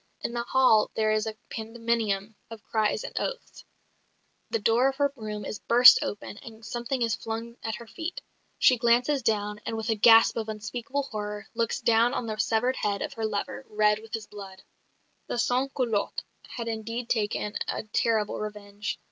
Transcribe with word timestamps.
In 0.21 0.33
the 0.33 0.41
hall 0.41 0.89
there 0.95 1.11
is 1.11 1.27
a 1.27 1.37
pandemonium 1.51 2.33
of 2.49 2.63
cries 2.63 3.03
and 3.03 3.15
oaths; 3.19 3.63
the 4.49 4.57
door 4.57 4.89
of 4.89 4.95
her 4.95 5.13
room 5.15 5.45
is 5.45 5.59
burst 5.59 5.99
open, 6.01 6.37
and 6.39 6.65
something 6.65 7.03
is 7.03 7.13
flung 7.15 7.55
at 7.61 7.75
her 7.75 7.85
feet. 7.85 8.19
She 8.57 8.79
glances 8.79 9.21
down; 9.21 9.61
and, 9.63 9.77
with 9.77 9.91
a 9.91 9.95
gasp 9.95 10.37
of 10.37 10.49
unspeakable 10.49 11.03
horror, 11.03 11.47
looks 11.53 11.81
down 11.81 12.15
on 12.15 12.25
the 12.25 12.37
severed 12.37 12.77
head 12.77 13.03
of 13.03 13.13
her 13.13 13.27
lover, 13.27 13.63
red 13.69 13.99
with 13.99 14.15
his 14.15 14.25
blood. 14.25 14.63
The 15.27 15.37
sans 15.37 15.69
culottes 15.75 16.23
had 16.49 16.67
indeed 16.67 17.07
taken 17.07 17.55
a 17.67 17.83
terrible 17.83 18.39
revenge. 18.39 18.97